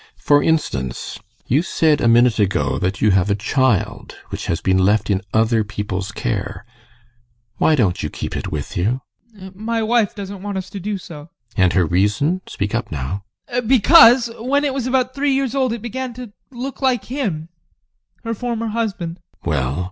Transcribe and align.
For 0.17 0.41
instance, 0.41 1.19
you 1.45 1.61
said 1.61 2.01
a 2.01 2.07
minute 2.07 2.39
ago 2.39 2.79
that 2.79 3.01
you 3.03 3.11
have 3.11 3.29
a 3.29 3.35
child 3.35 4.15
which 4.29 4.47
has 4.47 4.59
been 4.59 4.79
left 4.79 5.11
in 5.11 5.21
other 5.31 5.63
people's 5.63 6.11
care. 6.11 6.65
Why 7.57 7.75
don't 7.75 8.01
you 8.01 8.09
keep 8.09 8.35
it 8.35 8.51
with 8.51 8.75
you? 8.75 9.01
ADOLPH. 9.37 9.53
My 9.55 9.83
wife 9.83 10.15
doesn't 10.15 10.41
want 10.41 10.57
us 10.57 10.71
to 10.71 10.79
do 10.79 10.97
so. 10.97 11.25
GUSTAV. 11.51 11.63
And 11.63 11.73
her 11.73 11.85
reason? 11.85 12.41
Speak 12.47 12.73
up 12.73 12.91
now! 12.91 13.25
ADOLPH. 13.49 13.67
Because, 13.67 14.31
when 14.39 14.65
it 14.65 14.73
was 14.73 14.87
about 14.87 15.13
three 15.13 15.33
years 15.35 15.53
old, 15.53 15.71
it 15.71 15.83
began 15.83 16.15
to 16.15 16.33
look 16.49 16.81
like 16.81 17.05
him, 17.05 17.49
her 18.23 18.33
former 18.33 18.69
husband. 18.69 19.19
GUSTAV. 19.19 19.45
Well? 19.47 19.77